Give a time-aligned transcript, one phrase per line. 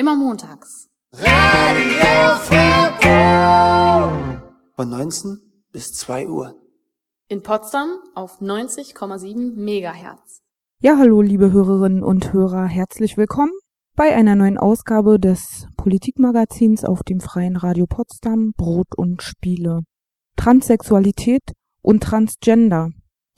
[0.00, 0.88] Immer montags.
[1.12, 4.40] Radio Feuilleton.
[4.74, 5.38] Von 19
[5.72, 6.54] bis 2 Uhr.
[7.28, 10.40] In Potsdam auf 90,7 Megahertz.
[10.80, 13.52] Ja, hallo liebe Hörerinnen und Hörer, herzlich willkommen
[13.94, 19.82] bei einer neuen Ausgabe des Politikmagazins auf dem Freien Radio Potsdam Brot und Spiele.
[20.36, 21.42] Transsexualität
[21.82, 22.88] und Transgender.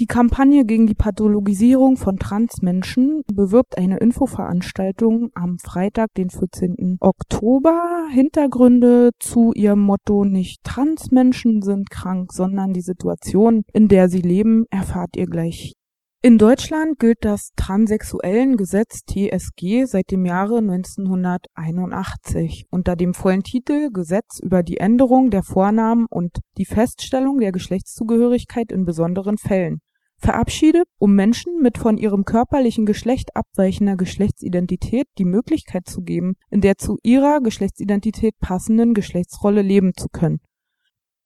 [0.00, 6.96] Die Kampagne gegen die Pathologisierung von Transmenschen bewirbt eine Infoveranstaltung am Freitag, den 14.
[7.00, 8.06] Oktober.
[8.10, 14.64] Hintergründe zu ihrem Motto nicht Transmenschen sind krank, sondern die Situation, in der sie leben,
[14.70, 15.74] erfahrt ihr gleich.
[16.22, 24.40] In Deutschland gilt das Transsexuellengesetz TSG seit dem Jahre 1981 unter dem vollen Titel Gesetz
[24.42, 29.82] über die Änderung der Vornamen und die Feststellung der Geschlechtszugehörigkeit in besonderen Fällen
[30.20, 36.60] verabschiedet, um Menschen mit von ihrem körperlichen Geschlecht abweichender Geschlechtsidentität die Möglichkeit zu geben, in
[36.60, 40.40] der zu ihrer Geschlechtsidentität passenden Geschlechtsrolle leben zu können.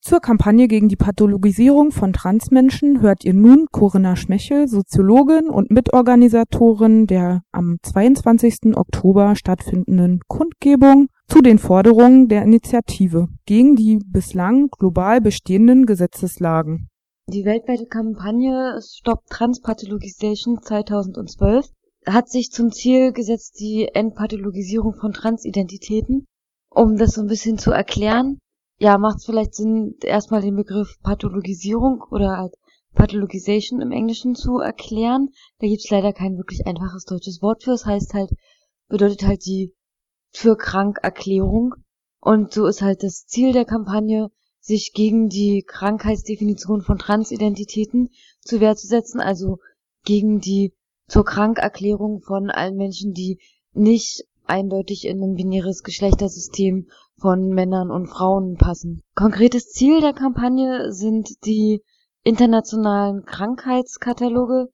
[0.01, 7.07] Zur Kampagne gegen die Pathologisierung von Transmenschen hört ihr nun Corinna Schmechel, Soziologin und Mitorganisatorin
[7.07, 8.77] der am 22.
[8.77, 16.91] Oktober stattfindenden Kundgebung zu den Forderungen der Initiative gegen die bislang global bestehenden Gesetzeslagen
[17.35, 21.67] die weltweite Kampagne Stop Transpathologization 2012
[22.07, 26.27] hat sich zum Ziel gesetzt, die Entpathologisierung von Transidentitäten.
[26.69, 28.39] Um das so ein bisschen zu erklären,
[28.79, 32.55] ja, macht es vielleicht Sinn, erstmal den Begriff Pathologisierung oder halt
[32.95, 35.31] Pathologization im Englischen zu erklären.
[35.59, 37.73] Da gibt es leider kein wirklich einfaches deutsches Wort für.
[37.73, 38.31] Es das heißt halt,
[38.89, 39.75] bedeutet halt die
[40.31, 41.75] für krank Erklärung.
[42.21, 44.31] Und so ist halt das Ziel der Kampagne,
[44.65, 48.09] sich gegen die Krankheitsdefinition von Transidentitäten
[48.41, 49.59] zu Wehr zu setzen, also
[50.05, 50.73] gegen die
[51.07, 53.41] zur Krankerklärung von allen Menschen, die
[53.75, 59.03] nicht eindeutig in ein binäres Geschlechtersystem von Männern und Frauen passen.
[59.15, 61.83] Konkretes Ziel der Kampagne sind die
[62.23, 64.69] internationalen Krankheitskataloge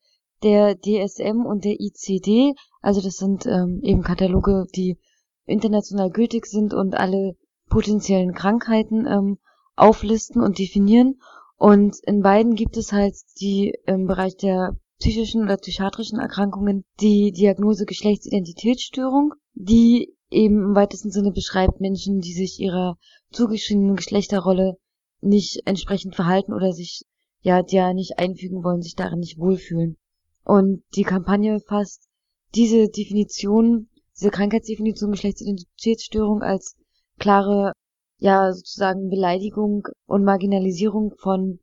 [0.44, 4.98] der DSM und der ICD, also das sind ähm, eben Kataloge, die
[5.46, 7.36] international gültig sind und alle
[7.68, 9.38] potenziellen Krankheiten ähm,
[9.80, 11.20] auflisten und definieren.
[11.56, 17.32] Und in beiden gibt es halt die im Bereich der psychischen oder psychiatrischen Erkrankungen die
[17.32, 22.98] Diagnose Geschlechtsidentitätsstörung, die eben im weitesten Sinne beschreibt Menschen, die sich ihrer
[23.32, 24.76] zugeschriebenen Geschlechterrolle
[25.20, 27.02] nicht entsprechend verhalten oder sich
[27.40, 29.96] ja der nicht einfügen wollen, sich darin nicht wohlfühlen.
[30.44, 32.08] Und die Kampagne fasst
[32.54, 36.76] diese Definition, diese Krankheitsdefinition Geschlechtsidentitätsstörung als
[37.18, 37.72] klare
[38.20, 41.58] ja sozusagen Beleidigung und Marginalisierung von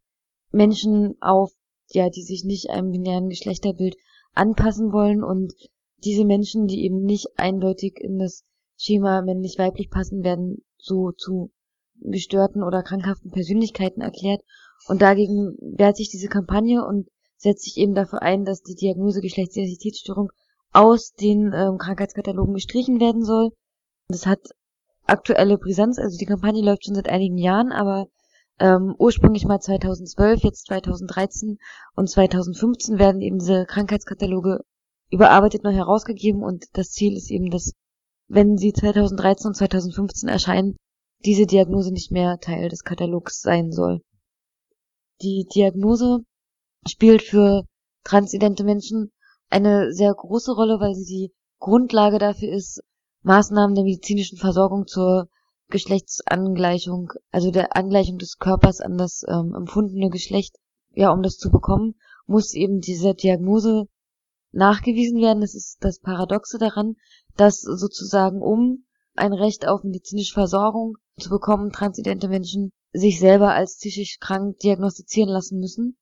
[0.51, 1.51] Menschen auf,
[1.91, 3.95] ja, die sich nicht einem binären Geschlechterbild
[4.33, 5.53] anpassen wollen und
[6.03, 8.43] diese Menschen, die eben nicht eindeutig in das
[8.75, 11.51] Schema männlich-weiblich passen, werden so zu
[12.01, 14.41] gestörten oder krankhaften Persönlichkeiten erklärt.
[14.87, 17.07] Und dagegen wehrt sich diese Kampagne und
[17.37, 20.31] setzt sich eben dafür ein, dass die Diagnose Geschlechtsidentitätsstörung
[20.73, 23.51] aus den ähm, Krankheitskatalogen gestrichen werden soll.
[24.09, 24.39] Das hat
[25.07, 25.99] aktuelle Brisanz.
[25.99, 28.07] Also die Kampagne läuft schon seit einigen Jahren, aber
[28.59, 31.57] ähm, ursprünglich mal 2012, jetzt 2013
[31.95, 34.61] und 2015 werden eben diese Krankheitskataloge
[35.09, 37.73] überarbeitet neu herausgegeben und das Ziel ist eben, dass
[38.27, 40.75] wenn sie 2013 und 2015 erscheinen,
[41.23, 44.01] diese Diagnose nicht mehr Teil des Katalogs sein soll.
[45.21, 46.19] Die Diagnose
[46.87, 47.63] spielt für
[48.03, 49.11] transidente Menschen
[49.49, 52.81] eine sehr große Rolle, weil sie die Grundlage dafür ist,
[53.23, 55.29] Maßnahmen der medizinischen Versorgung zur
[55.69, 60.55] Geschlechtsangleichung, also der Angleichung des Körpers an das ähm, empfundene Geschlecht,
[60.93, 61.95] ja, um das zu bekommen,
[62.25, 63.87] muss eben diese Diagnose
[64.51, 65.41] nachgewiesen werden.
[65.41, 66.95] Das ist das Paradoxe daran,
[67.35, 68.85] dass sozusagen um
[69.15, 75.29] ein Recht auf medizinische Versorgung zu bekommen, transidente Menschen sich selber als psychisch krank diagnostizieren
[75.29, 75.97] lassen müssen.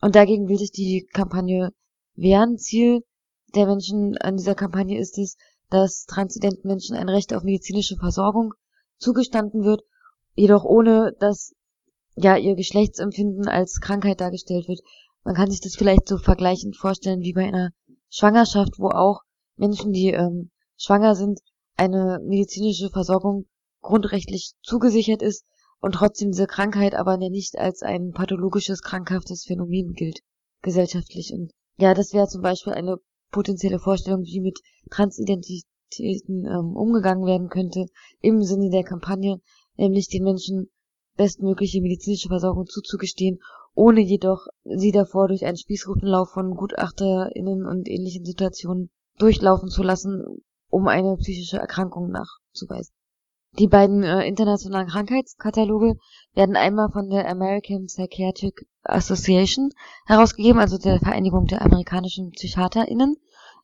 [0.00, 1.72] Und dagegen will sich die Kampagne
[2.14, 2.58] wehren.
[2.58, 3.02] Ziel
[3.54, 5.36] der Menschen an dieser Kampagne ist es,
[5.70, 8.54] dass transidenten Menschen ein Recht auf medizinische Versorgung
[8.98, 9.82] zugestanden wird,
[10.34, 11.54] jedoch ohne dass
[12.16, 14.80] ja ihr Geschlechtsempfinden als Krankheit dargestellt wird.
[15.24, 17.70] Man kann sich das vielleicht so vergleichend vorstellen wie bei einer
[18.08, 19.20] Schwangerschaft, wo auch
[19.56, 21.40] Menschen, die ähm, schwanger sind,
[21.76, 23.46] eine medizinische Versorgung
[23.80, 25.44] grundrechtlich zugesichert ist
[25.80, 30.20] und trotzdem diese Krankheit aber nicht als ein pathologisches, krankhaftes Phänomen gilt,
[30.62, 31.32] gesellschaftlich.
[31.32, 32.98] Und ja, das wäre zum Beispiel eine
[33.30, 34.60] potenzielle Vorstellung, wie mit
[34.90, 37.86] Transidentitäten ähm, umgegangen werden könnte
[38.20, 39.40] im Sinne der Kampagne,
[39.76, 40.70] nämlich den Menschen
[41.16, 43.40] bestmögliche medizinische Versorgung zuzugestehen,
[43.74, 50.42] ohne jedoch sie davor durch einen Spießrutenlauf von GutachterInnen und ähnlichen Situationen durchlaufen zu lassen,
[50.68, 52.94] um eine psychische Erkrankung nachzuweisen.
[53.58, 55.96] Die beiden äh, internationalen Krankheitskataloge
[56.34, 59.70] werden einmal von der American Psychiatric Association
[60.06, 63.16] herausgegeben, also der Vereinigung der amerikanischen PsychiaterInnen.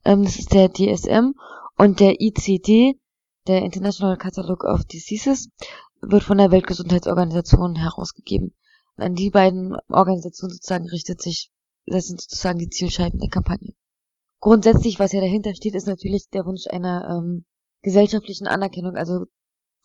[0.05, 1.35] Ähm, das ist der DSM
[1.79, 2.99] und der ICD,
[3.47, 5.51] der International Catalogue of Diseases,
[6.01, 8.55] wird von der Weltgesundheitsorganisation herausgegeben.
[8.97, 11.53] An die beiden Organisationen sozusagen richtet sich,
[11.87, 13.75] das sind sozusagen die Zielscheiben der Kampagne.
[14.41, 17.45] Grundsätzlich, was ja dahinter steht, ist natürlich der Wunsch einer ähm,
[17.83, 19.27] gesellschaftlichen Anerkennung, also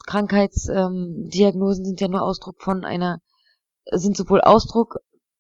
[0.06, 3.20] Krankheitsdiagnosen ähm, sind ja nur Ausdruck von einer,
[3.92, 4.98] sind sowohl Ausdruck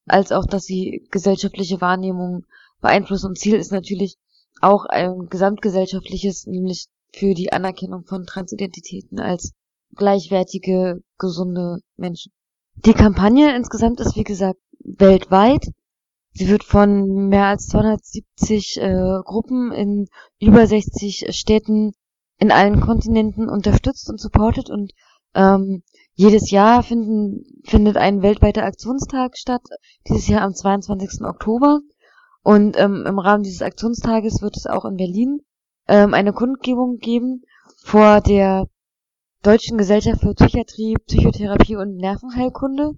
[0.07, 2.45] als auch, dass sie gesellschaftliche Wahrnehmung
[2.81, 3.27] beeinflussen.
[3.27, 4.17] Und Ziel ist natürlich
[4.61, 9.53] auch ein gesamtgesellschaftliches, nämlich für die Anerkennung von Transidentitäten als
[9.95, 12.31] gleichwertige, gesunde Menschen.
[12.75, 15.67] Die Kampagne insgesamt ist, wie gesagt, weltweit.
[16.33, 20.07] Sie wird von mehr als 270 äh, Gruppen in
[20.39, 21.91] über 60 Städten
[22.41, 24.93] in allen Kontinenten unterstützt und supportet und
[25.35, 25.83] ähm,
[26.15, 29.61] jedes Jahr finden, findet ein weltweiter Aktionstag statt,
[30.07, 31.21] dieses Jahr am 22.
[31.23, 31.81] Oktober.
[32.43, 35.41] Und ähm, im Rahmen dieses Aktionstages wird es auch in Berlin
[35.87, 37.43] ähm, eine Kundgebung geben
[37.83, 38.65] vor der
[39.43, 42.93] Deutschen Gesellschaft für Psychiatrie, Psychotherapie und Nervenheilkunde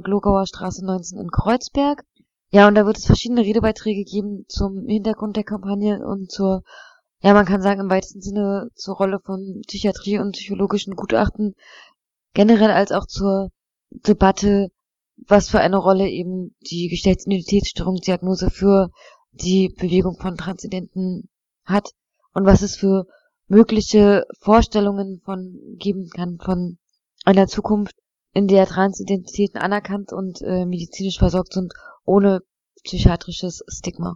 [0.01, 2.05] Glogauer Straße 19 in Kreuzberg.
[2.51, 6.63] Ja, und da wird es verschiedene Redebeiträge geben zum Hintergrund der Kampagne und zur,
[7.21, 11.53] ja, man kann sagen, im weitesten Sinne zur Rolle von Psychiatrie und psychologischen Gutachten
[12.33, 13.51] generell als auch zur
[13.91, 14.71] Debatte,
[15.27, 18.89] was für eine Rolle eben die Geschlechtsidentitätsstörungsdiagnose für
[19.31, 21.29] die Bewegung von Transzendenten
[21.65, 21.91] hat
[22.33, 23.05] und was es für
[23.47, 26.79] mögliche Vorstellungen von geben kann von
[27.25, 27.95] einer Zukunft,
[28.33, 31.73] in der Transidentitäten anerkannt und äh, medizinisch versorgt sind
[32.09, 32.41] ohne
[32.83, 34.15] psychiatrisches Stigma.